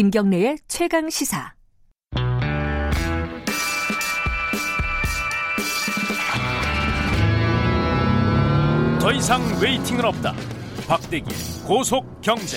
김경래의 0.00 0.56
최강 0.66 1.10
시사. 1.10 1.52
더 8.98 9.12
이상 9.12 9.42
웨이팅은 9.62 10.02
없다. 10.06 10.32
박대기 10.88 11.26
고속 11.66 12.22
경제. 12.22 12.56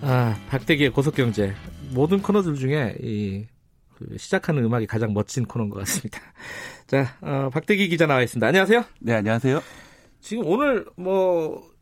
아, 0.00 0.34
박대기의 0.48 0.90
고속 0.90 1.14
경제. 1.14 1.54
모든 1.90 2.22
코너들 2.22 2.54
중에 2.54 2.96
이그 3.02 4.16
시작하는 4.16 4.64
음악이 4.64 4.86
가장 4.86 5.12
멋진 5.12 5.44
코너인 5.44 5.68
것 5.68 5.80
같습니다. 5.80 6.18
자, 6.88 7.14
어, 7.20 7.50
박대기 7.52 7.90
기자 7.90 8.06
나와 8.06 8.22
있습니다. 8.22 8.46
안녕하세요. 8.46 8.84
네, 9.00 9.12
안녕하세요. 9.12 9.60
지금 10.22 10.46
오늘 10.46 10.86
뭐 10.96 11.76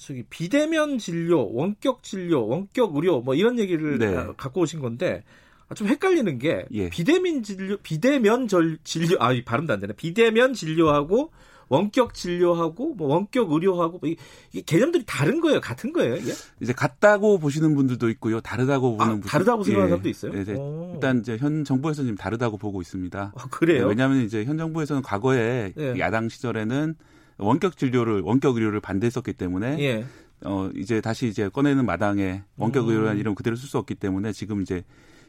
저기 0.00 0.22
비대면 0.30 0.96
진료, 0.98 1.52
원격 1.52 2.02
진료, 2.02 2.46
원격 2.48 2.96
의료 2.96 3.20
뭐 3.20 3.34
이런 3.34 3.58
얘기를 3.58 3.98
네. 3.98 4.16
아, 4.16 4.32
갖고 4.32 4.62
오신 4.62 4.80
건데 4.80 5.22
아, 5.68 5.74
좀 5.74 5.88
헷갈리는 5.88 6.38
게 6.38 6.64
예. 6.72 6.88
비대면 6.88 7.42
진료, 7.42 7.76
비대면 7.76 8.48
절, 8.48 8.78
진료, 8.82 9.16
아, 9.20 9.32
이 9.32 9.44
발음도 9.44 9.74
안 9.74 9.78
되네. 9.80 9.92
비대면 9.92 10.54
진료하고 10.54 11.30
원격 11.68 12.14
진료하고 12.14 12.94
뭐 12.94 13.08
원격 13.14 13.52
의료하고 13.52 13.98
뭐 13.98 14.08
이- 14.08 14.16
이게 14.52 14.62
개념들이 14.62 15.04
다른 15.06 15.40
거예요, 15.40 15.60
같은 15.60 15.92
거예요, 15.92 16.16
이게? 16.16 16.32
이제 16.60 16.72
같다고 16.72 17.38
보시는 17.38 17.74
분들도 17.76 18.08
있고요. 18.08 18.40
다르다고 18.40 18.96
보는 18.96 19.04
아, 19.04 19.12
분들 19.12 19.28
다르다고 19.30 19.62
생각하는 19.62 19.86
예. 19.86 19.90
사람도 19.90 20.08
있어요? 20.08 20.32
네, 20.32 20.40
이제 20.42 20.54
오. 20.54 20.92
일단 20.94 21.20
이제 21.20 21.36
현 21.36 21.62
정부에서는 21.62 22.08
지금 22.08 22.16
다르다고 22.16 22.56
보고 22.56 22.80
있습니다. 22.80 23.32
아, 23.36 23.44
그래요? 23.50 23.86
왜냐하면 23.86 24.22
이제 24.22 24.44
현 24.46 24.56
정부에서는 24.58 25.02
과거에 25.02 25.72
예. 25.78 25.94
야당 25.98 26.28
시절에는 26.30 26.96
원격 27.40 27.76
진료를 27.76 28.20
원격 28.20 28.56
의료를 28.56 28.80
반대했었기 28.80 29.32
때문에 29.34 29.78
예. 29.80 30.04
어 30.44 30.70
이제 30.74 31.00
다시 31.00 31.28
이제 31.28 31.48
꺼내는 31.48 31.84
마당에 31.84 32.42
원격 32.56 32.84
음. 32.84 32.90
의료라는 32.90 33.20
이름 33.20 33.34
그대로 33.34 33.56
쓸 33.56 33.68
수 33.68 33.78
없기 33.78 33.94
때문에 33.96 34.32
지금 34.32 34.62
이제 34.62 34.84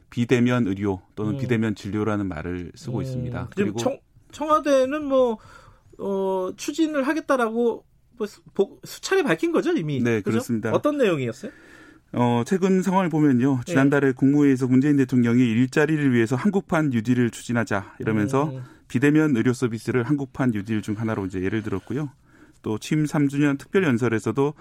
비대면 0.10 0.68
의료 0.68 1.02
또는 1.16 1.34
음. 1.34 1.38
비대면 1.38 1.76
진료라는 1.76 2.28
말을 2.28 2.72
쓰고 2.76 2.98
음, 2.98 3.04
있습니다. 3.04 3.50
그리고 3.56 3.78
청, 3.78 4.00
청와대는 4.32 5.06
뭐 5.06 5.38
어, 5.98 6.52
추진을 6.56 7.08
하겠다라고 7.08 7.86
뭐 8.18 8.28
수, 8.28 8.42
수차례 8.84 9.24
밝힌 9.24 9.52
거죠 9.52 9.72
이미. 9.72 10.00
네, 10.00 10.22
그죠? 10.22 10.32
그렇습니다. 10.32 10.72
어떤 10.72 10.98
내용이었어요? 10.98 11.52
어, 12.14 12.44
최근 12.46 12.82
상황을 12.82 13.10
보면요. 13.10 13.58
네. 13.58 13.64
지난달에 13.66 14.12
국무회의에서 14.12 14.68
문재인 14.68 14.98
대통령이 14.98 15.42
일자리를 15.42 16.14
위해서 16.14 16.36
한국판 16.36 16.90
뉴딜을 16.90 17.32
추진하자 17.32 17.96
이러면서 18.00 18.50
음, 18.50 18.64
비대면 18.92 19.38
의료 19.38 19.54
서비스를 19.54 20.04
한국판 20.04 20.52
뉴딜 20.52 20.82
중 20.82 21.00
하나로 21.00 21.26
이제 21.26 21.42
예를 21.42 21.64
들었고요. 21.64 22.10
또 22.62 22.78
취임 22.78 23.06
3주년 23.06 23.58
특별 23.58 23.86
연설에서도 23.86 24.54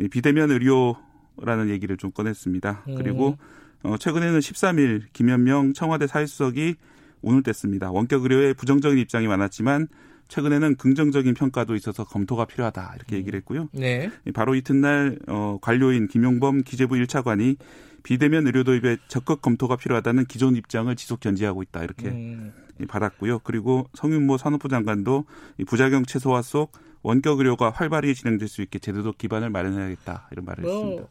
이 0.00 0.08
비대면 0.08 0.50
의료라는 0.50 1.68
얘기를 1.68 1.96
좀 1.96 2.10
꺼냈습니다. 2.10 2.82
음. 2.88 2.94
그리고 2.96 3.38
어, 3.84 3.96
최근에는 3.96 4.40
13일 4.40 5.02
김현명 5.12 5.72
청와대 5.72 6.08
사회수석이 6.08 6.74
오늘 7.22 7.44
뗐습니다. 7.44 7.94
원격 7.94 8.24
의료에 8.24 8.54
부정적인 8.54 8.98
입장이 8.98 9.28
많았지만 9.28 9.86
최근에는 10.26 10.74
긍정적인 10.74 11.34
평가도 11.34 11.76
있어서 11.76 12.02
검토가 12.02 12.44
필요하다 12.46 12.94
이렇게 12.96 13.14
얘기를 13.14 13.36
했고요. 13.38 13.68
네. 13.72 14.10
바로 14.34 14.56
이튿날 14.56 15.20
어, 15.28 15.58
관료인 15.62 16.08
김용범 16.08 16.64
기재부 16.64 16.96
1차관이 16.96 17.56
비대면 18.02 18.46
의료 18.46 18.64
도입에 18.64 18.96
적극 19.06 19.42
검토가 19.42 19.76
필요하다는 19.76 20.24
기존 20.24 20.56
입장을 20.56 20.94
지속 20.96 21.20
견지하고 21.20 21.62
있다 21.62 21.84
이렇게 21.84 22.08
음, 22.08 22.52
받았고요. 22.84 23.38
그리고 23.40 23.88
성윤모 23.94 24.36
산업부 24.36 24.68
장관도 24.68 25.24
이 25.58 25.64
부작용 25.64 26.04
최소화 26.04 26.42
속 26.42 26.72
원격 27.02 27.38
의료가 27.38 27.70
활발히 27.70 28.14
진행될 28.14 28.48
수 28.48 28.62
있게 28.62 28.78
제도적 28.78 29.16
기반을 29.16 29.48
마련해야겠다 29.50 30.28
이런 30.32 30.44
말을 30.44 30.64
했습니다. 30.64 31.02
뭐, 31.02 31.08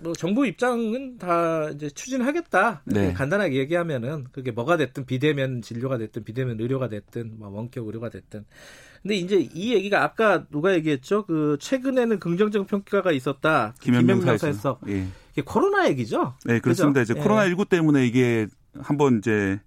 뭐 0.00 0.12
정부 0.12 0.46
입장은 0.46 1.18
다 1.18 1.70
이제 1.70 1.90
추진하겠다. 1.90 2.82
네. 2.84 3.12
간단하게 3.12 3.56
얘기하면은 3.56 4.26
그게 4.32 4.50
뭐가 4.50 4.76
됐든 4.76 5.06
비대면 5.06 5.62
진료가 5.62 5.98
됐든 5.98 6.24
비대면 6.24 6.60
의료가 6.60 6.88
됐든 6.88 7.38
뭐 7.38 7.48
원격 7.48 7.86
의료가 7.86 8.10
됐든. 8.10 8.44
근데 9.02 9.16
이제 9.16 9.48
이 9.52 9.74
얘기가 9.74 10.02
아까 10.02 10.46
누가 10.46 10.72
얘기했죠? 10.74 11.26
그 11.26 11.58
최근에는 11.60 12.18
긍정적 12.20 12.66
평가가 12.66 13.12
있었다. 13.12 13.74
김현명 13.80 14.20
사에서 14.22 14.78
예. 14.88 15.06
이게 15.32 15.42
코로나 15.42 15.88
얘기죠? 15.88 16.34
네 16.46 16.58
그렇습니다. 16.60 17.00
그죠? 17.00 17.12
이제 17.12 17.20
예. 17.20 17.22
코로나 17.22 17.44
19 17.44 17.66
때문에 17.66 18.06
이게 18.06 18.46
한번 18.80 19.18
이제 19.18 19.60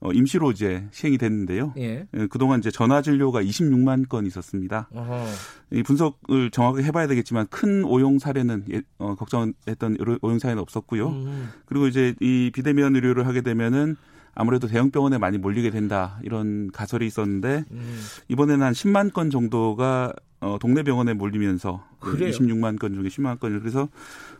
어, 0.00 0.12
임시로 0.12 0.52
이제 0.52 0.86
시행이 0.92 1.18
됐는데요. 1.18 1.74
예. 1.78 2.06
예, 2.14 2.26
그동안 2.28 2.60
이제 2.60 2.70
전화 2.70 3.02
진료가 3.02 3.42
26만 3.42 4.08
건 4.08 4.26
있었습니다. 4.26 4.88
어허. 4.92 5.26
이 5.72 5.82
분석을 5.82 6.50
정확하게 6.50 6.84
해봐야 6.84 7.06
되겠지만 7.08 7.46
큰 7.48 7.84
오용 7.84 8.18
사례는 8.18 8.64
예, 8.72 8.82
어, 8.98 9.14
걱정했던 9.16 9.98
오용 10.22 10.38
사례는 10.38 10.62
없었고요. 10.62 11.08
음. 11.08 11.48
그리고 11.66 11.88
이제 11.88 12.14
이 12.20 12.50
비대면 12.54 12.94
의료를 12.94 13.26
하게 13.26 13.40
되면은 13.40 13.96
아무래도 14.34 14.68
대형 14.68 14.92
병원에 14.92 15.18
많이 15.18 15.36
몰리게 15.36 15.70
된다 15.70 16.20
이런 16.22 16.70
가설이 16.70 17.04
있었는데 17.06 17.64
음. 17.72 18.00
이번에는 18.28 18.64
한 18.64 18.72
10만 18.72 19.12
건 19.12 19.30
정도가 19.30 20.12
어, 20.40 20.56
동네 20.60 20.84
병원에 20.84 21.14
몰리면서 21.14 21.84
그 21.98 22.12
그래요? 22.12 22.30
26만 22.30 22.78
건 22.78 22.94
중에 22.94 23.08
10만 23.08 23.40
건을 23.40 23.58
그래서 23.58 23.88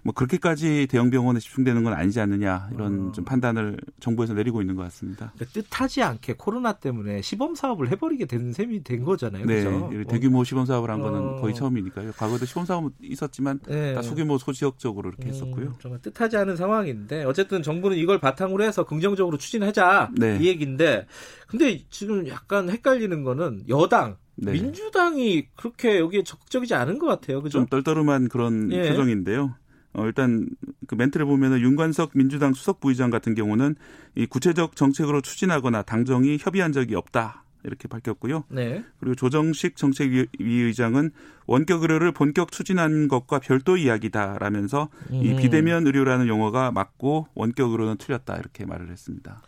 뭐 0.02 0.14
그렇게까지 0.14 0.86
대형 0.88 1.10
병원에 1.10 1.40
집중되는 1.40 1.82
건 1.82 1.92
아니지 1.92 2.20
않느냐 2.20 2.70
이런 2.72 3.08
어. 3.08 3.12
좀 3.12 3.24
판단을 3.24 3.76
정부에서 3.98 4.32
내리고 4.34 4.60
있는 4.60 4.76
것 4.76 4.82
같습니다. 4.84 5.32
그러니까 5.34 5.60
뜻하지 5.60 6.02
않게 6.02 6.34
코로나 6.38 6.74
때문에 6.74 7.20
시범 7.20 7.56
사업을 7.56 7.90
해버리게 7.90 8.26
된 8.26 8.52
셈이 8.52 8.84
된 8.84 9.02
거잖아요. 9.02 9.44
네, 9.44 9.64
그죠? 9.64 9.90
이 9.92 10.04
대규모 10.04 10.44
시범 10.44 10.66
사업을 10.66 10.88
한 10.88 11.00
거는 11.00 11.20
어. 11.20 11.40
거의 11.40 11.52
처음이니까요. 11.52 12.12
과거에도 12.12 12.46
시범 12.46 12.64
사업은 12.64 12.90
있었지만 13.02 13.58
네. 13.66 13.94
다 13.94 14.02
소규모 14.02 14.38
소지역적으로 14.38 15.08
이렇게 15.08 15.26
음, 15.26 15.28
했었고요. 15.30 15.74
정말 15.80 16.00
뜻하지 16.00 16.36
않은 16.36 16.54
상황인데 16.54 17.24
어쨌든 17.24 17.64
정부는 17.64 17.96
이걸 17.96 18.20
바탕으로 18.20 18.62
해서 18.62 18.84
긍정적으로 18.84 19.36
추진하자 19.36 20.12
네. 20.16 20.38
이 20.40 20.46
얘기인데 20.46 21.06
근데 21.48 21.82
지금 21.90 22.28
약간 22.28 22.70
헷갈리는 22.70 23.24
거는 23.24 23.64
여당 23.68 24.16
네. 24.40 24.52
민주당이 24.52 25.48
그렇게 25.56 25.98
여기에 25.98 26.22
적극적이지 26.22 26.74
않은 26.74 26.98
것 26.98 27.06
같아요. 27.06 27.42
그죠? 27.42 27.58
좀 27.58 27.66
떨떠름한 27.66 28.28
그런 28.28 28.72
예. 28.72 28.88
표정인데요. 28.88 29.54
어, 29.94 30.06
일단 30.06 30.48
그 30.86 30.94
멘트를 30.94 31.26
보면은 31.26 31.60
윤관석 31.60 32.12
민주당 32.14 32.52
수석 32.54 32.80
부의장 32.80 33.10
같은 33.10 33.34
경우는 33.34 33.74
이 34.14 34.26
구체적 34.26 34.76
정책으로 34.76 35.20
추진하거나 35.20 35.82
당정이 35.82 36.38
협의한 36.40 36.72
적이 36.72 36.94
없다 36.94 37.44
이렇게 37.64 37.88
밝혔고요. 37.88 38.44
네. 38.48 38.84
그리고 39.00 39.14
조정식 39.16 39.76
정책위의장은 39.76 41.10
원격 41.46 41.82
의료를 41.82 42.12
본격 42.12 42.52
추진한 42.52 43.08
것과 43.08 43.40
별도 43.40 43.76
이야기다라면서 43.76 44.88
이 45.10 45.32
음. 45.32 45.36
비대면 45.36 45.86
의료라는 45.86 46.28
용어가 46.28 46.70
맞고 46.70 47.28
원격 47.34 47.72
의료는 47.72 47.96
틀렸다 47.96 48.36
이렇게 48.36 48.64
말을 48.64 48.90
했습니다. 48.90 49.42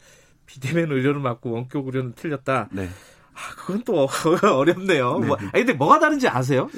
비대면 0.46 0.90
의료는 0.90 1.22
맞고 1.22 1.52
원격 1.52 1.86
의료는 1.86 2.14
틀렸다. 2.14 2.70
네. 2.72 2.88
아, 3.34 3.54
그건 3.56 3.82
또 3.84 4.08
어렵네요. 4.42 5.18
네. 5.18 5.26
뭐, 5.26 5.36
아니, 5.36 5.64
근데 5.64 5.72
뭐가 5.72 5.98
다른지 5.98 6.28
아세요? 6.28 6.68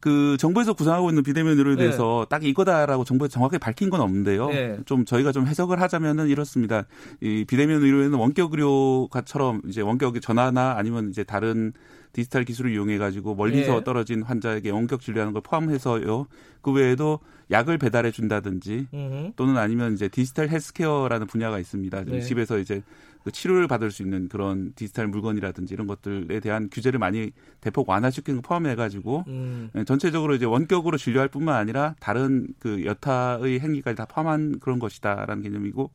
그 0.00 0.38
정부에서 0.38 0.72
구상하고 0.72 1.10
있는 1.10 1.22
비대면 1.22 1.58
의료에 1.58 1.76
대해서 1.76 2.26
딱 2.30 2.42
이거다라고 2.42 3.04
정부에서 3.04 3.32
정확하게 3.34 3.58
밝힌 3.58 3.90
건 3.90 4.00
없는데요. 4.00 4.48
네. 4.48 4.78
좀 4.86 5.04
저희가 5.04 5.30
좀 5.30 5.46
해석을 5.46 5.80
하자면은 5.80 6.28
이렇습니다. 6.28 6.84
이 7.20 7.44
비대면 7.46 7.82
의료에는 7.82 8.18
원격 8.18 8.52
의료가처럼 8.52 9.60
이제 9.68 9.82
원격 9.82 10.18
전화나 10.22 10.76
아니면 10.78 11.10
이제 11.10 11.22
다른 11.22 11.74
디지털 12.12 12.44
기술을 12.44 12.72
이용해 12.72 12.98
가지고 12.98 13.34
멀리서 13.34 13.76
예. 13.76 13.84
떨어진 13.84 14.22
환자에게 14.22 14.70
원격 14.70 15.00
진료하는 15.02 15.32
걸 15.34 15.42
포함해서요. 15.42 16.26
그 16.62 16.72
외에도 16.72 17.20
약을 17.50 17.78
배달해 17.78 18.10
준다든지 18.10 18.86
음. 18.94 19.32
또는 19.36 19.58
아니면 19.58 19.92
이제 19.92 20.08
디지털 20.08 20.48
헬스케어라는 20.48 21.26
분야가 21.26 21.58
있습니다. 21.58 22.04
네. 22.04 22.20
집에서 22.20 22.58
이제 22.58 22.82
그 23.24 23.30
치료를 23.30 23.68
받을 23.68 23.90
수 23.90 24.02
있는 24.02 24.28
그런 24.28 24.72
디지털 24.74 25.06
물건이라든지 25.08 25.74
이런 25.74 25.86
것들에 25.86 26.40
대한 26.40 26.68
규제를 26.70 26.98
많이 26.98 27.32
대폭 27.60 27.88
완화시키는 27.88 28.40
거 28.40 28.48
포함해 28.48 28.74
가지고 28.74 29.24
음. 29.28 29.70
예, 29.76 29.84
전체적으로 29.84 30.34
이제 30.34 30.46
원격으로 30.46 30.96
진료할 30.96 31.28
뿐만 31.28 31.56
아니라 31.56 31.94
다른 32.00 32.48
그 32.58 32.84
여타의 32.84 33.60
행위까지 33.60 33.96
다 33.96 34.06
포함한 34.06 34.58
그런 34.60 34.78
것이다라는 34.78 35.42
개념이고 35.42 35.90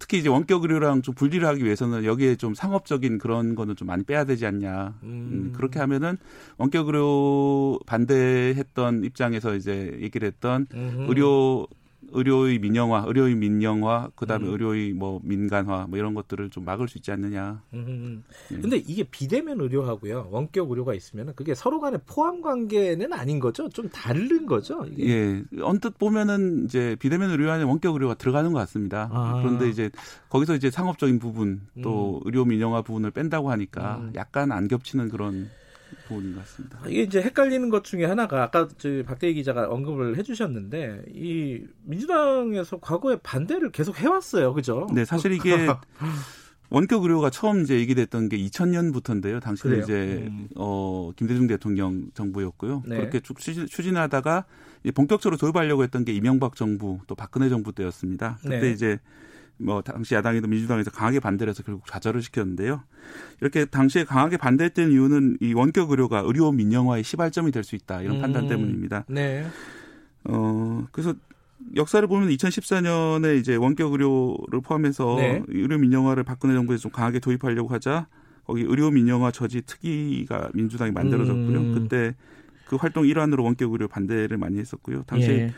특히 0.00 0.18
이제 0.18 0.30
원격 0.30 0.62
의료랑 0.62 1.02
좀 1.02 1.14
분리를 1.14 1.46
하기 1.46 1.62
위해서는 1.62 2.04
여기에 2.04 2.36
좀 2.36 2.54
상업적인 2.54 3.18
그런 3.18 3.54
거는 3.54 3.76
좀 3.76 3.86
많이 3.86 4.02
빼야 4.02 4.24
되지 4.24 4.46
않냐. 4.46 4.94
음, 5.02 5.08
음. 5.30 5.52
그렇게 5.54 5.78
하면은 5.78 6.16
원격 6.56 6.86
의료 6.86 7.78
반대했던 7.86 9.04
입장에서 9.04 9.54
이제 9.54 9.96
얘기를 10.00 10.26
했던 10.26 10.66
음흠. 10.72 11.06
의료 11.08 11.68
의료의 12.08 12.58
민영화, 12.58 13.04
의료의 13.06 13.34
민영화, 13.34 14.10
그다음에 14.14 14.46
음. 14.46 14.52
의료의 14.52 14.92
뭐 14.92 15.20
민간화 15.22 15.86
뭐 15.88 15.98
이런 15.98 16.14
것들을 16.14 16.50
좀 16.50 16.64
막을 16.64 16.88
수 16.88 16.98
있지 16.98 17.12
않느냐. 17.12 17.62
음. 17.74 18.24
예. 18.50 18.56
근데 18.58 18.76
이게 18.76 19.04
비대면 19.04 19.60
의료하고요 19.60 20.28
원격 20.30 20.70
의료가 20.70 20.94
있으면 20.94 21.34
그게 21.34 21.54
서로 21.54 21.80
간의 21.80 22.00
포함 22.06 22.40
관계는 22.40 23.12
아닌 23.12 23.38
거죠? 23.38 23.68
좀 23.68 23.88
다른 23.90 24.46
거죠? 24.46 24.84
이게? 24.86 25.08
예, 25.08 25.44
언뜻 25.62 25.98
보면은 25.98 26.64
이제 26.64 26.96
비대면 26.98 27.30
의료 27.30 27.50
안에 27.50 27.64
원격 27.64 27.94
의료가 27.94 28.14
들어가는 28.14 28.52
것 28.52 28.58
같습니다. 28.60 29.08
아. 29.12 29.40
그런데 29.42 29.68
이제 29.68 29.90
거기서 30.28 30.54
이제 30.54 30.70
상업적인 30.70 31.18
부분 31.18 31.60
또 31.82 32.20
의료 32.24 32.44
민영화 32.44 32.82
부분을 32.82 33.10
뺀다고 33.10 33.50
하니까 33.50 33.98
음. 33.98 34.12
약간 34.16 34.52
안 34.52 34.68
겹치는 34.68 35.08
그런 35.08 35.48
부분인 36.10 36.34
것 36.34 36.40
같습니다. 36.40 36.80
이게 36.88 37.02
이제 37.02 37.22
헷갈리는 37.22 37.68
것 37.70 37.84
중에 37.84 38.04
하나가 38.04 38.42
아까 38.42 38.68
박대희 39.06 39.34
기자가 39.34 39.68
언급을 39.68 40.18
해주셨는데 40.18 41.04
이 41.14 41.62
민주당에서 41.84 42.78
과거에 42.80 43.16
반대를 43.22 43.70
계속 43.70 43.98
해왔어요, 43.98 44.52
그죠? 44.52 44.86
네, 44.92 45.04
사실 45.04 45.32
이게 45.32 45.68
원격 46.70 47.02
의료가 47.02 47.30
처음 47.30 47.62
이제 47.62 47.78
얘기됐던 47.80 48.28
게 48.28 48.36
2000년부터인데요. 48.38 49.40
당시에 49.40 49.78
이제 49.78 50.26
음. 50.28 50.48
어 50.56 51.10
김대중 51.16 51.46
대통령 51.46 52.10
정부였고요. 52.14 52.84
네. 52.86 52.96
그렇게 52.96 53.20
쭉 53.20 53.38
추진, 53.38 53.66
추진하다가 53.66 54.44
이제 54.84 54.92
본격적으로 54.92 55.36
도입하려고 55.36 55.82
했던 55.82 56.04
게 56.04 56.12
이명박 56.12 56.54
정부 56.54 57.00
또 57.08 57.14
박근혜 57.14 57.48
정부 57.48 57.72
때였습니다. 57.72 58.38
그때 58.40 58.60
네. 58.60 58.70
이제 58.70 58.98
뭐 59.60 59.82
당시 59.82 60.14
야당이든 60.14 60.48
민주당에서 60.48 60.90
강하게 60.90 61.20
반대를 61.20 61.50
해서 61.50 61.62
결국 61.62 61.86
좌절을 61.86 62.22
시켰는데요. 62.22 62.82
이렇게 63.40 63.64
당시에 63.64 64.04
강하게 64.04 64.36
반대했던 64.36 64.90
이유는 64.90 65.38
이 65.40 65.52
원격 65.52 65.90
의료가 65.90 66.22
의료 66.24 66.50
민영화의 66.52 67.04
시발점이 67.04 67.50
될 67.52 67.64
수 67.64 67.76
있다 67.76 68.00
이런 68.02 68.16
음. 68.16 68.20
판단 68.22 68.48
때문입니다. 68.48 69.04
네. 69.08 69.46
어 70.24 70.86
그래서 70.92 71.14
역사를 71.76 72.06
보면 72.08 72.30
2014년에 72.30 73.38
이제 73.38 73.54
원격 73.56 73.92
의료를 73.92 74.60
포함해서 74.62 75.16
네. 75.18 75.42
의료 75.48 75.78
민영화를 75.78 76.24
박근혜 76.24 76.54
정부에서 76.54 76.82
좀 76.82 76.90
강하게 76.90 77.18
도입하려고 77.20 77.68
하자 77.68 78.06
거기 78.46 78.62
의료 78.62 78.90
민영화 78.90 79.30
저지 79.30 79.60
특위가 79.62 80.50
민주당이 80.54 80.90
만들어졌고요. 80.92 81.58
음. 81.58 81.74
그때 81.74 82.14
그 82.66 82.76
활동 82.76 83.06
일환으로 83.06 83.44
원격 83.44 83.72
의료 83.72 83.88
반대를 83.88 84.38
많이 84.38 84.58
했었고요. 84.58 85.02
당시 85.06 85.28
예. 85.28 85.52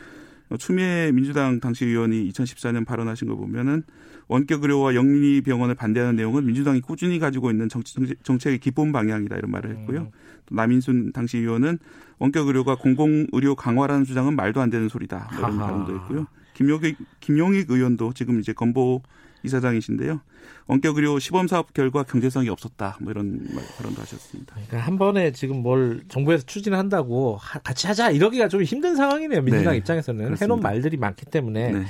어, 0.53 0.57
추미애 0.57 1.11
민주당 1.11 1.59
당시 1.59 1.83
의원이 1.83 2.29
2014년 2.29 2.85
발언하신 2.85 3.27
거 3.27 3.35
보면은 3.35 3.81
원격 4.27 4.61
의료와 4.61 4.93
영리 4.93 5.41
병원을 5.41 5.73
반대하는 5.73 6.15
내용은 6.15 6.45
민주당이 6.45 6.81
꾸준히 6.81 7.17
가지고 7.17 7.49
있는 7.49 7.67
정치, 7.69 7.95
정책의 8.21 8.59
기본 8.59 8.91
방향이다 8.91 9.35
이런 9.35 9.49
말을 9.49 9.71
했고요. 9.71 10.01
음. 10.01 10.11
또 10.45 10.55
남인순 10.55 11.11
당시 11.11 11.39
의원은 11.39 11.79
원격 12.19 12.47
의료가 12.47 12.75
공공 12.75 13.27
의료 13.31 13.55
강화라는 13.55 14.05
주장은 14.05 14.35
말도 14.35 14.61
안 14.61 14.69
되는 14.69 14.87
소리다 14.89 15.29
뭐 15.31 15.39
이런. 15.39 15.57
발언도 15.57 15.95
했고요. 15.95 16.27
김용익 16.53 16.97
김용익 17.19 17.71
의원도 17.71 18.13
지금 18.13 18.39
이제 18.39 18.53
건보 18.53 19.01
이사장이신데요. 19.43 20.21
원격 20.67 20.95
의료 20.97 21.19
시범 21.19 21.47
사업 21.47 21.73
결과 21.73 22.03
경제성이 22.03 22.49
없었다 22.49 22.97
뭐 23.01 23.11
이런 23.11 23.39
말- 23.53 23.63
발언도 23.77 24.01
하셨습니다. 24.01 24.55
그러니까 24.55 24.79
한 24.79 24.97
번에 24.97 25.31
지금 25.31 25.61
뭘 25.61 26.01
정부에서 26.07 26.45
추진한다고 26.45 27.37
하- 27.39 27.59
같이 27.59 27.87
하자 27.87 28.11
이러기가 28.11 28.47
좀 28.47 28.63
힘든 28.63 28.95
상황이네요. 28.95 29.41
민주당 29.41 29.73
네, 29.73 29.77
입장에서는 29.77 30.17
그렇습니다. 30.23 30.43
해놓은 30.45 30.61
말들이 30.61 30.97
많기 30.97 31.25
때문에. 31.25 31.71
네. 31.71 31.83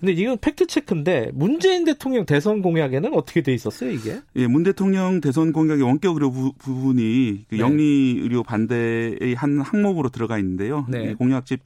근데 0.00 0.12
이건 0.14 0.38
팩트 0.40 0.66
체크인데 0.66 1.30
문재인 1.34 1.84
대통령 1.84 2.24
대선 2.24 2.62
공약에는 2.62 3.12
어떻게 3.14 3.42
돼 3.42 3.52
있었어요 3.52 3.90
이게? 3.90 4.20
예, 4.36 4.46
문 4.46 4.62
대통령 4.62 5.20
대선 5.20 5.52
공약의 5.52 5.84
원격 5.84 6.14
의료 6.14 6.30
부, 6.30 6.52
분이그 6.54 7.54
네. 7.54 7.58
영리 7.58 8.18
의료 8.22 8.42
반대의 8.42 9.34
한 9.36 9.60
항목으로 9.60 10.08
들어가 10.08 10.38
있는데요. 10.38 10.86
네. 10.88 11.10
이 11.10 11.14
공약집 11.14 11.60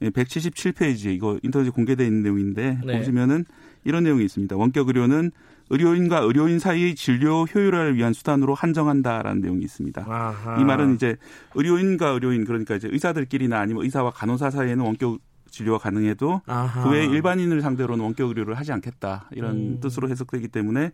177페이지 0.00 1.14
이거 1.14 1.38
인터넷에 1.42 1.70
공개되어 1.70 2.06
있는 2.06 2.22
내용인데 2.22 2.78
네. 2.84 2.98
보시면은 2.98 3.44
이런 3.84 4.04
내용이 4.04 4.24
있습니다. 4.24 4.56
원격 4.56 4.88
의료는 4.88 5.30
의료인과 5.70 6.20
의료인 6.20 6.58
사이의 6.58 6.96
진료 6.96 7.44
효율화를 7.44 7.96
위한 7.96 8.12
수단으로 8.12 8.54
한정한다라는 8.54 9.40
내용이 9.40 9.64
있습니다. 9.64 10.04
아하. 10.06 10.60
이 10.60 10.64
말은 10.64 10.96
이제 10.96 11.16
의료인과 11.54 12.08
의료인 12.08 12.44
그러니까 12.44 12.74
이제 12.74 12.88
의사들끼리나 12.90 13.58
아니면 13.58 13.84
의사와 13.84 14.10
간호사 14.10 14.50
사이에는 14.50 14.84
원격 14.84 15.20
진료가 15.50 15.78
가능해도 15.78 16.42
아하. 16.46 16.84
그 16.84 16.90
외에 16.90 17.04
일반인을 17.04 17.60
상대로는 17.60 18.04
원격 18.04 18.28
의료를 18.28 18.54
하지 18.54 18.72
않겠다 18.72 19.28
이런 19.32 19.56
음. 19.56 19.80
뜻으로 19.80 20.08
해석되기 20.08 20.48
때문에 20.48 20.92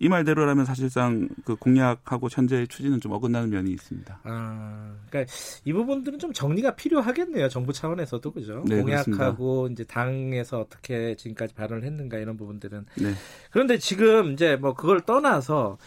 이 0.00 0.08
말대로라면 0.08 0.64
사실상 0.64 1.28
그 1.44 1.56
공약하고 1.56 2.28
현재의 2.30 2.66
추진은 2.68 3.00
좀 3.00 3.12
어긋나는 3.12 3.50
면이 3.50 3.70
있습니다. 3.70 4.20
아, 4.24 4.94
그러니까 5.08 5.32
이 5.64 5.72
부분들은 5.72 6.18
좀 6.18 6.32
정리가 6.32 6.74
필요하겠네요. 6.74 7.48
정부 7.48 7.72
차원에서도 7.72 8.30
그죠? 8.32 8.64
네, 8.66 8.80
공약하고 8.80 9.68
이제 9.70 9.84
당에서 9.84 10.60
어떻게 10.60 11.14
지금까지 11.14 11.54
발언을 11.54 11.84
했는가 11.84 12.18
이런 12.18 12.36
부분들은 12.36 12.86
네. 12.96 13.12
그런데 13.50 13.78
지금 13.78 14.32
이제 14.32 14.56
뭐 14.56 14.74
그걸 14.74 15.00
떠나서 15.00 15.78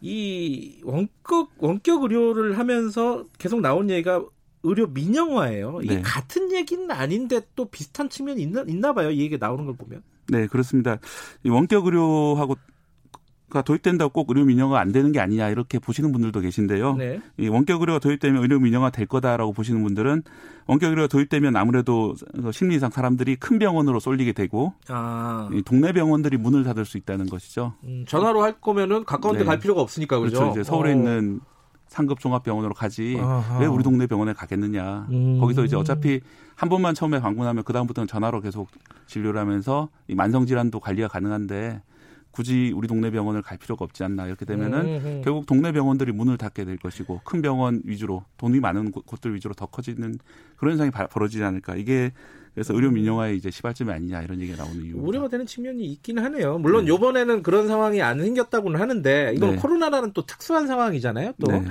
이 0.00 0.80
원격 0.82 1.50
원격 1.58 2.02
의료를 2.04 2.58
하면서 2.58 3.26
계속 3.38 3.60
나온 3.60 3.90
얘기가 3.90 4.24
의료 4.62 4.86
민영화예요. 4.86 5.80
이게 5.82 5.96
네. 5.96 6.02
같은 6.02 6.52
얘기는 6.52 6.90
아닌데 6.90 7.40
또 7.56 7.66
비슷한 7.66 8.08
측면이 8.08 8.42
있나, 8.42 8.64
있나 8.66 8.92
봐요. 8.92 9.10
이 9.10 9.20
얘기 9.20 9.38
나오는 9.38 9.64
걸 9.64 9.76
보면. 9.76 10.02
네, 10.28 10.46
그렇습니다. 10.46 10.98
이 11.42 11.48
원격 11.48 11.86
의료하고 11.86 12.56
가 13.50 13.62
도입된다고 13.62 14.12
꼭 14.12 14.30
의료 14.30 14.44
민영화 14.44 14.78
안 14.78 14.92
되는 14.92 15.10
게 15.10 15.18
아니냐 15.18 15.48
이렇게 15.48 15.80
보시는 15.80 16.12
분들도 16.12 16.40
계신데요. 16.40 16.94
네. 16.94 17.20
이 17.36 17.48
원격 17.48 17.80
의료가 17.80 17.98
도입되면 17.98 18.40
의료 18.42 18.60
민영화 18.60 18.90
될 18.90 19.06
거다라고 19.06 19.52
보시는 19.52 19.82
분들은 19.82 20.22
원격 20.66 20.90
의료가 20.90 21.08
도입되면 21.08 21.56
아무래도 21.56 22.14
심리상 22.52 22.90
사람들이 22.90 23.36
큰 23.36 23.58
병원으로 23.58 23.98
쏠리게 23.98 24.34
되고 24.34 24.72
아, 24.86 25.50
이 25.52 25.62
동네 25.62 25.92
병원들이 25.92 26.36
문을 26.36 26.62
닫을 26.62 26.84
수 26.84 26.96
있다는 26.96 27.26
것이죠. 27.26 27.74
음, 27.82 28.04
전화로 28.06 28.40
할 28.40 28.60
거면은 28.60 29.04
가까운 29.04 29.34
데 29.34 29.40
네. 29.40 29.46
갈 29.46 29.58
필요가 29.58 29.80
없으니까 29.80 30.20
그죠? 30.20 30.38
그렇죠. 30.38 30.52
이제 30.52 30.62
서울에 30.62 30.90
어. 30.90 30.94
있는 30.94 31.40
상급 31.90 32.20
종합병원으로 32.20 32.72
가지 32.72 33.16
아하. 33.20 33.58
왜 33.58 33.66
우리 33.66 33.82
동네 33.82 34.06
병원에 34.06 34.32
가겠느냐. 34.32 35.08
음. 35.10 35.38
거기서 35.40 35.64
이제 35.64 35.74
어차피 35.76 36.20
한 36.54 36.68
번만 36.68 36.94
처음에 36.94 37.20
방문하면 37.20 37.64
그 37.64 37.72
다음부터는 37.72 38.06
전화로 38.06 38.40
계속 38.40 38.68
진료를 39.06 39.40
하면서 39.40 39.88
이 40.06 40.14
만성 40.14 40.46
질환도 40.46 40.78
관리가 40.78 41.08
가능한데 41.08 41.82
굳이 42.30 42.72
우리 42.76 42.86
동네 42.86 43.10
병원을 43.10 43.42
갈 43.42 43.58
필요가 43.58 43.84
없지 43.84 44.04
않나 44.04 44.26
이렇게 44.28 44.44
되면은 44.44 44.78
음. 44.86 45.22
결국 45.24 45.46
동네 45.46 45.72
병원들이 45.72 46.12
문을 46.12 46.38
닫게 46.38 46.64
될 46.64 46.76
것이고 46.76 47.22
큰 47.24 47.42
병원 47.42 47.82
위주로 47.84 48.22
돈이 48.36 48.60
많은 48.60 48.92
곳- 48.92 49.04
곳들 49.04 49.34
위주로 49.34 49.52
더 49.52 49.66
커지는 49.66 50.14
그런 50.56 50.72
현상이 50.74 50.92
바- 50.92 51.08
벌어지지 51.08 51.42
않을까. 51.42 51.74
이게 51.74 52.12
그래서 52.54 52.74
의료 52.74 52.90
민영화의 52.90 53.36
이제 53.36 53.50
시발점이 53.50 53.90
아니냐 53.92 54.22
이런 54.22 54.40
얘기가 54.40 54.62
나오는 54.62 54.76
이유입니다. 54.76 55.06
우려가 55.06 55.28
되는 55.28 55.46
측면이 55.46 55.84
있긴 55.84 56.18
하네요. 56.18 56.58
물론 56.58 56.84
네. 56.84 56.88
요번에는 56.90 57.42
그런 57.42 57.68
상황이 57.68 58.02
안 58.02 58.20
생겼다고는 58.20 58.80
하는데 58.80 59.32
이건 59.36 59.52
네. 59.52 59.56
코로나라는 59.56 60.12
또 60.12 60.26
특수한 60.26 60.66
상황이잖아요. 60.66 61.34
또 61.40 61.52
네. 61.52 61.64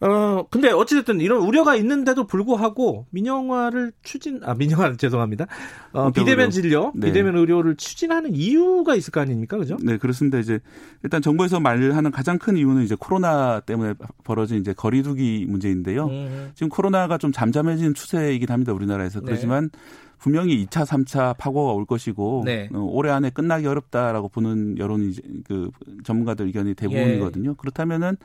어, 0.00 0.46
근데 0.50 0.70
어찌됐든 0.70 1.20
이런 1.20 1.40
우려가 1.40 1.74
있는데도 1.76 2.26
불구하고 2.26 3.06
민영화를 3.10 3.92
추진, 4.02 4.40
아, 4.44 4.54
민영화는 4.54 4.98
죄송합니다. 4.98 5.46
어, 5.92 6.10
비대면. 6.10 6.50
진료, 6.50 6.92
네. 6.94 7.08
비대면 7.08 7.36
의료를 7.36 7.76
추진하는 7.76 8.34
이유가 8.34 8.94
있을 8.94 9.10
거 9.10 9.20
아닙니까? 9.20 9.56
그죠? 9.56 9.76
네, 9.82 9.96
그렇습니다. 9.96 10.38
이제 10.38 10.60
일단 11.02 11.22
정부에서 11.22 11.60
말하는 11.60 12.10
가장 12.10 12.38
큰 12.38 12.56
이유는 12.56 12.82
이제 12.82 12.96
코로나 12.98 13.60
때문에 13.60 13.94
벌어진 14.24 14.58
이제 14.58 14.72
거리두기 14.72 15.46
문제인데요. 15.48 16.06
음, 16.06 16.50
지금 16.54 16.68
코로나가 16.68 17.18
좀 17.18 17.32
잠잠해지는 17.32 17.94
추세이긴 17.94 18.50
합니다. 18.50 18.72
우리나라에서. 18.72 19.20
네. 19.20 19.26
그렇지만 19.26 19.70
분명히 20.18 20.64
2차, 20.64 20.86
3차 20.86 21.36
파고가 21.36 21.72
올 21.72 21.84
것이고 21.84 22.42
네. 22.44 22.68
어, 22.72 22.78
올해 22.78 23.10
안에 23.10 23.30
끝나기 23.30 23.66
어렵다라고 23.66 24.28
보는 24.28 24.78
여론이 24.78 25.42
그 25.44 25.70
전문가들 26.04 26.46
의견이 26.46 26.74
대부분이거든요. 26.74 27.54
그렇다면은 27.54 28.16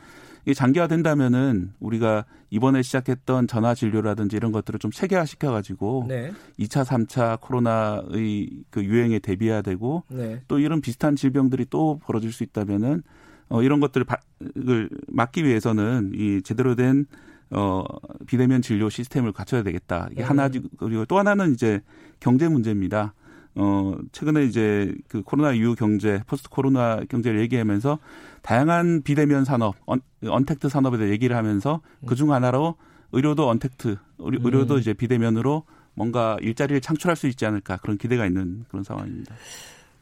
이게 0.43 0.53
장기화 0.53 0.87
된다면은 0.87 1.73
우리가 1.79 2.25
이번에 2.49 2.81
시작했던 2.81 3.47
전화 3.47 3.75
진료라든지 3.75 4.35
이런 4.35 4.51
것들을 4.51 4.79
좀 4.79 4.91
체계화 4.91 5.25
시켜가지고 5.25 6.05
네. 6.07 6.31
2차, 6.59 6.83
3차 6.83 7.39
코로나의 7.41 8.63
그 8.69 8.83
유행에 8.83 9.19
대비해야 9.19 9.61
되고 9.61 10.03
네. 10.09 10.41
또 10.47 10.59
이런 10.59 10.81
비슷한 10.81 11.15
질병들이 11.15 11.67
또 11.69 11.99
벌어질 12.03 12.31
수 12.31 12.43
있다면은 12.43 13.03
어 13.49 13.61
이런 13.61 13.79
것들을 13.81 14.05
을 14.67 14.89
막기 15.07 15.43
위해서는 15.43 16.13
이 16.15 16.41
제대로 16.41 16.75
된 16.75 17.05
어, 17.51 17.83
비대면 18.27 18.61
진료 18.61 18.89
시스템을 18.89 19.31
갖춰야 19.33 19.63
되겠다. 19.63 20.07
이게 20.11 20.23
음. 20.23 20.29
하나, 20.29 20.49
그리고 20.77 21.05
또 21.05 21.19
하나는 21.19 21.53
이제 21.53 21.81
경제 22.19 22.47
문제입니다. 22.47 23.13
어, 23.55 23.97
최근에 24.13 24.45
이제 24.45 24.93
그 25.09 25.21
코로나 25.23 25.51
이후 25.51 25.75
경제, 25.75 26.21
포스트 26.25 26.49
코로나 26.49 27.01
경제를 27.09 27.41
얘기하면서 27.41 27.99
다양한 28.41 29.01
비대면 29.03 29.43
산업, 29.43 29.75
언, 29.85 29.99
언택트 30.25 30.69
산업에 30.69 30.97
대해 30.97 31.11
얘기를 31.11 31.35
하면서 31.35 31.81
그중 32.05 32.31
하나로 32.31 32.75
의료도 33.11 33.49
언택트, 33.49 33.97
의료, 34.19 34.39
음. 34.39 34.45
의료도 34.45 34.79
이제 34.79 34.93
비대면으로 34.93 35.63
뭔가 35.93 36.37
일자리를 36.41 36.79
창출할 36.79 37.17
수 37.17 37.27
있지 37.27 37.45
않을까 37.45 37.77
그런 37.77 37.97
기대가 37.97 38.25
있는 38.25 38.63
그런 38.69 38.85
상황입니다. 38.85 39.35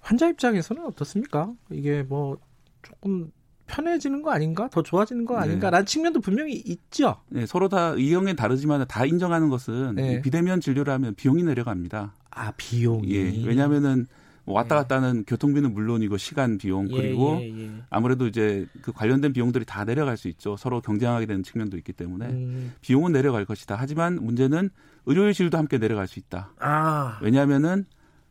환자 0.02 0.30
입장에서는 0.30 0.86
어떻습니까? 0.86 1.52
이게 1.72 2.04
뭐 2.04 2.38
조금 2.84 3.32
편해지는 3.70 4.22
거 4.22 4.32
아닌가? 4.32 4.68
더 4.72 4.82
좋아지는 4.82 5.26
거 5.26 5.36
네. 5.36 5.42
아닌가? 5.42 5.70
라는 5.70 5.86
측면도 5.86 6.20
분명히 6.20 6.54
있죠. 6.54 7.18
네, 7.30 7.46
서로 7.46 7.70
다 7.70 7.94
의견이 7.96 8.36
다르지만 8.36 8.86
다 8.88 9.06
인정하는 9.06 9.50
것은 9.50 9.96
네. 9.96 10.14
이 10.16 10.22
비대면 10.22 10.60
진료를 10.60 10.92
하면 10.94 11.16
비용이 11.16 11.44
내려갑니다. 11.44 12.14
아, 12.32 12.52
비용이. 12.58 13.12
예, 13.12 13.44
왜냐하면은 13.46 14.08
뭐 14.46 14.56
왔다 14.56 14.76
갔다 14.76 14.96
하는 14.96 15.24
교통비는 15.26 15.74
물론이고 15.74 16.18
시간 16.18 16.58
비용 16.58 16.90
예, 16.90 16.96
그리고 16.96 17.38
예, 17.40 17.66
예. 17.66 17.72
아무래도 17.92 18.26
이제 18.26 18.66
그 18.82 18.92
관련된 18.92 19.32
비용들이 19.32 19.66
다 19.66 19.86
내려갈 19.86 20.18
수 20.18 20.28
있죠. 20.28 20.58
서로 20.58 20.82
경쟁하게 20.82 21.28
되는 21.28 21.44
측면도 21.44 21.78
있기 21.78 21.94
때문에 21.94 22.26
음, 22.26 22.74
비용은 22.82 23.12
내려갈 23.12 23.46
것이다. 23.46 23.76
하지만 23.78 24.16
문제는 24.16 24.72
의료의 25.06 25.36
질도 25.36 25.58
함께 25.58 25.78
내려갈 25.78 26.08
수 26.08 26.18
있다. 26.18 26.54
아, 26.60 27.20
왜냐하면은 27.22 27.86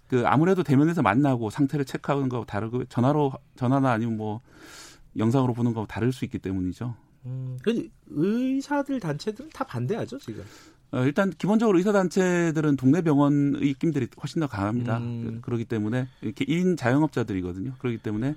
그 0.08 0.24
아무래도 0.26 0.62
대면에서 0.64 1.02
만나고 1.02 1.50
상태를 1.50 1.84
체크하는 1.84 2.28
거하고 2.28 2.46
다르고 2.46 2.86
전화로 2.86 3.32
전화나 3.56 3.92
아니면 3.92 4.16
뭐 4.16 4.40
영상으로 5.16 5.54
보는 5.54 5.72
거하고 5.72 5.86
다를 5.86 6.12
수 6.12 6.24
있기 6.24 6.38
때문이죠. 6.38 6.94
음, 7.26 7.58
그 7.62 7.88
의사들 8.08 9.00
단체들은 9.00 9.50
다 9.50 9.64
반대하죠 9.64 10.18
지금. 10.18 10.44
어, 10.90 11.02
일단 11.04 11.30
기본적으로 11.30 11.78
의사 11.78 11.92
단체들은 11.92 12.76
동네 12.76 13.02
병원의 13.02 13.68
입김들이 13.68 14.08
훨씬 14.20 14.40
더 14.40 14.46
강합니다. 14.46 14.98
음. 14.98 15.40
그렇기 15.42 15.64
때문에 15.66 16.08
이렇게 16.22 16.44
1인 16.44 16.78
자영업자들이거든요. 16.78 17.74
그렇기 17.78 17.98
때문에 17.98 18.34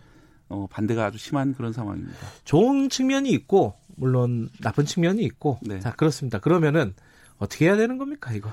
어, 0.50 0.68
반대가 0.70 1.06
아주 1.06 1.18
심한 1.18 1.54
그런 1.54 1.72
상황입니다. 1.72 2.20
좋은 2.44 2.90
측면이 2.90 3.30
있고 3.32 3.76
물론 3.96 4.50
나쁜 4.62 4.86
측면이 4.86 5.24
있고 5.24 5.60
네. 5.62 5.80
자 5.80 5.94
그렇습니다. 5.94 6.40
그러면은 6.40 6.94
어떻게 7.38 7.66
해야 7.66 7.78
되는 7.78 7.98
겁니까 7.98 8.34
이거? 8.34 8.52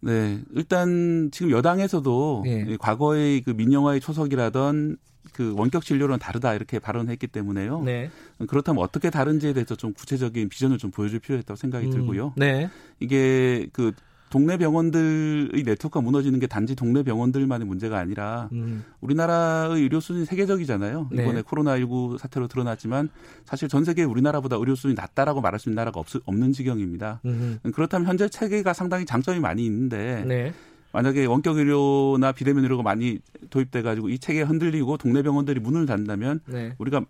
네, 0.00 0.40
일단 0.54 1.30
지금 1.32 1.50
여당에서도 1.50 2.44
예. 2.46 2.64
이 2.68 2.76
과거의 2.76 3.42
그 3.42 3.50
민영화의 3.50 4.00
초석이라던 4.00 4.96
그 5.32 5.54
원격 5.56 5.84
진료는 5.84 6.18
다르다 6.18 6.54
이렇게 6.54 6.78
발언했기 6.78 7.26
때문에요. 7.26 7.82
네. 7.82 8.10
그렇다면 8.48 8.82
어떻게 8.82 9.10
다른지에 9.10 9.52
대해서 9.52 9.74
좀 9.74 9.92
구체적인 9.92 10.48
비전을 10.48 10.78
좀 10.78 10.90
보여줄 10.90 11.18
필요가 11.20 11.40
있다고 11.40 11.56
생각이 11.56 11.86
음, 11.86 11.90
들고요. 11.90 12.32
네. 12.36 12.70
이게 13.00 13.66
그 13.72 13.92
동네 14.36 14.58
병원들의 14.58 15.62
네트워크가 15.62 16.02
무너지는 16.02 16.38
게 16.38 16.46
단지 16.46 16.76
동네 16.76 17.02
병원들만의 17.02 17.66
문제가 17.66 17.98
아니라 17.98 18.50
음, 18.52 18.84
우리나라의 19.00 19.80
의료 19.80 19.98
수준이 19.98 20.26
세계적이잖아요. 20.26 21.08
네. 21.10 21.22
이번에 21.22 21.40
코로나19 21.40 22.18
사태로 22.18 22.46
드러났지만 22.46 23.08
사실 23.46 23.66
전 23.66 23.86
세계 23.86 24.04
우리나라보다 24.04 24.56
의료 24.56 24.74
수준이 24.74 24.92
낮다라고 24.92 25.40
말할 25.40 25.58
수 25.58 25.70
있는 25.70 25.76
나라가 25.76 26.00
없, 26.00 26.08
없는 26.26 26.52
지경입니다. 26.52 27.22
음, 27.24 27.60
그렇다면 27.72 28.06
현재 28.06 28.28
체계가 28.28 28.74
상당히 28.74 29.06
장점이 29.06 29.40
많이 29.40 29.64
있는데 29.64 30.22
네. 30.26 30.52
만약에 30.92 31.24
원격 31.24 31.56
의료나 31.56 32.32
비대면 32.32 32.62
의료가 32.62 32.82
많이 32.82 33.20
도입돼 33.48 33.80
가지고 33.80 34.10
이 34.10 34.18
체계가 34.18 34.50
흔들리고 34.50 34.98
동네 34.98 35.22
병원들이 35.22 35.60
문을 35.60 35.86
닫는다면 35.86 36.40
네. 36.44 36.74
우리가 36.76 37.06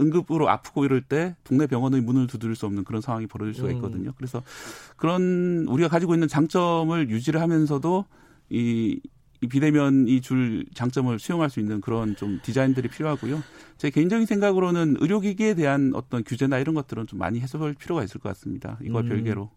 응급으로 0.00 0.48
아프고 0.48 0.84
이럴 0.84 1.00
때 1.00 1.36
동네 1.44 1.66
병원의 1.66 2.00
문을 2.00 2.26
두드릴 2.26 2.54
수 2.54 2.66
없는 2.66 2.84
그런 2.84 3.00
상황이 3.00 3.26
벌어질 3.26 3.54
수가 3.54 3.68
음. 3.68 3.74
있거든요. 3.76 4.12
그래서 4.16 4.42
그런 4.96 5.66
우리가 5.68 5.88
가지고 5.88 6.14
있는 6.14 6.28
장점을 6.28 7.10
유지를 7.10 7.40
하면서도 7.40 8.04
이, 8.50 9.00
이 9.46 9.48
비대면이 9.48 10.20
줄 10.20 10.66
장점을 10.74 11.16
수용할 11.18 11.48
수 11.48 11.60
있는 11.60 11.80
그런 11.80 12.16
좀 12.16 12.40
디자인들이 12.42 12.88
필요하고요. 12.88 13.42
제 13.78 13.90
개인적인 13.90 14.26
생각으로는 14.26 14.96
의료기기에 15.00 15.54
대한 15.54 15.92
어떤 15.94 16.24
규제나 16.24 16.58
이런 16.58 16.74
것들은 16.74 17.06
좀 17.06 17.18
많이 17.18 17.40
해소할 17.40 17.74
필요가 17.74 18.02
있을 18.02 18.20
것 18.20 18.30
같습니다. 18.30 18.78
이와 18.82 19.02
음. 19.02 19.08
별개로. 19.08 19.50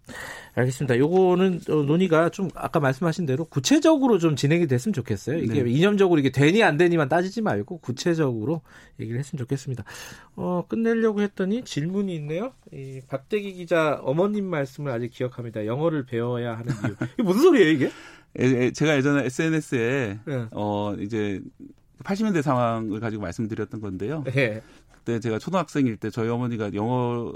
알겠습니다. 0.56 0.98
요거는 0.98 1.62
어, 1.70 1.76
논의가 1.84 2.30
좀 2.30 2.50
아까 2.54 2.82
말씀하신 2.82 3.26
대로 3.26 3.46
구체적으로 3.46 4.18
좀 4.18 4.36
진행이 4.36 4.68
됐으면 4.68 4.94
좋겠어요. 4.94 5.38
이게 5.38 5.64
네. 5.64 5.72
이념적으로 5.72 6.20
이게 6.20 6.32
되니 6.32 6.64
안 6.64 6.76
되니만 6.76 7.08
따지지 7.08 7.42
말고 7.42 7.78
구체적으로 7.78 8.62
얘기를 9.00 9.18
했으면 9.18 9.40
좋겠습니다. 9.40 9.86
어, 10.36 10.66
끝내려고 10.68 11.22
했더니 11.22 11.64
질문이 11.64 12.14
있네요. 12.16 12.52
이 12.74 13.00
박대기 13.08 13.54
기자 13.54 14.00
어머님 14.04 14.46
말씀을 14.46 14.92
아직 14.92 15.12
기억합니다. 15.12 15.66
영어를 15.66 16.06
배워야 16.06 16.58
하는 16.58 16.74
이유. 16.86 16.96
이게 17.14 17.24
무슨 17.24 17.42
소리예요, 17.42 17.72
이게? 17.72 17.92
예, 18.40 18.46
예, 18.46 18.72
제가 18.72 18.96
예전에 18.98 19.26
SNS에 19.26 20.20
예. 20.28 20.48
어 20.52 20.96
이제 21.00 21.42
80년대 22.04 22.42
상황을 22.42 23.00
가지고 23.00 23.24
말씀드렸던 23.24 23.82
건데요. 23.82 24.24
예. 24.36 24.62
그때 24.92 25.20
제가 25.20 25.40
초등학생일 25.40 25.98
때 25.98 26.10
저희 26.10 26.30
어머니가 26.30 26.72
영어 26.74 27.34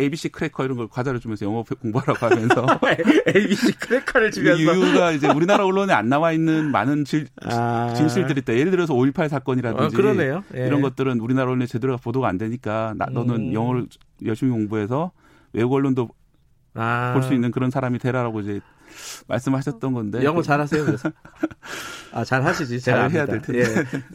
ABC 0.00 0.30
크래커 0.30 0.64
이런 0.64 0.76
걸 0.76 0.88
과자를 0.88 1.20
주면서 1.20 1.46
영어 1.46 1.62
공부하라고 1.62 2.26
하면서 2.26 2.66
ABC 3.28 3.72
크래커를 3.78 4.28
이 4.28 4.32
주면서 4.32 4.74
이유가 4.74 5.12
이제 5.12 5.28
우리나라 5.28 5.64
언론에 5.64 5.92
안 5.92 6.08
나와 6.08 6.32
있는 6.32 6.72
많은 6.72 7.04
질, 7.04 7.28
아. 7.44 7.92
진실들이 7.94 8.40
있다. 8.40 8.54
예를 8.54 8.70
들어서 8.72 8.94
5.18 8.94 9.28
사건이라든지 9.28 9.94
어, 9.94 9.96
그러네요. 9.96 10.42
예. 10.56 10.66
이런 10.66 10.80
것들은 10.80 11.20
우리나라 11.20 11.50
언론에 11.50 11.66
제대로 11.66 11.96
보도가 11.96 12.28
안 12.28 12.38
되니까 12.38 12.94
나, 12.96 13.06
너는 13.06 13.34
음. 13.34 13.52
영어를 13.52 13.86
열심히 14.24 14.50
공부해서 14.52 15.12
외국 15.52 15.74
언론도 15.74 16.08
아. 16.74 17.12
볼수 17.12 17.34
있는 17.34 17.50
그런 17.50 17.70
사람이 17.70 17.98
되라라고 17.98 18.40
이제 18.40 18.60
말씀하셨던 19.26 19.92
건데 19.92 20.24
영어 20.24 20.42
잘하세요. 20.42 20.84
그래서 20.84 21.10
아 22.12 22.24
잘하시지. 22.24 22.80
잘 22.80 23.10
해야. 23.10 23.26
될 23.26 23.40
텐데. 23.42 23.64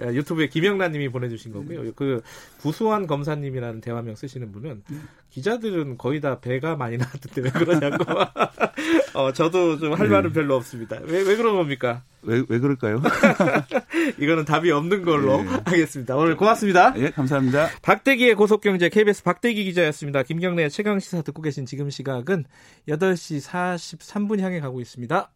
예. 0.02 0.14
유튜브에 0.14 0.48
김영란님이 0.48 1.10
보내주신 1.10 1.52
거고요. 1.52 1.92
그 1.96 2.22
구수한 2.62 3.08
검사님이라는 3.08 3.82
대화명 3.82 4.16
쓰시는 4.16 4.52
분은 4.52 4.84
기자들은 5.30 5.98
거의 5.98 6.22
다 6.22 6.40
배가 6.40 6.76
많이 6.76 6.98
나왔는데 6.98 7.42
왜 7.42 7.50
그러냐고. 7.52 8.04
어 9.14 9.34
저도 9.34 9.78
좀할 9.80 10.08
네. 10.08 10.14
말은 10.14 10.32
별로 10.34 10.56
없습니다. 10.56 10.98
왜 11.04 11.24
왜 11.28 11.36
그런 11.36 11.56
겁니까? 11.58 12.04
왜, 12.28 12.44
왜 12.50 12.60
그럴까요? 12.60 13.02
이거는 14.20 14.46
답이 14.46 14.70
없는 14.70 15.04
걸로 15.04 15.42
네. 15.42 15.50
하겠습니다. 15.66 16.16
오늘 16.16 16.36
고맙습니다. 16.36 16.94
예, 16.98 17.10
감사합니다. 17.10 17.70
박대기의 17.82 18.36
고속경제 18.36 18.90
KBS 18.90 19.24
박대기 19.24 19.64
기자였습니다. 19.64 20.24
김경래 20.24 20.68
최강 20.70 21.00
시사 21.00 21.22
듣고 21.22 21.42
계신 21.42 21.66
지금 21.66 21.90
시각은 21.90 22.46
8시 22.90 23.48
43분 23.48 24.42
향해 24.42 24.60
가고 24.60 24.82
있습니다. 24.82 25.32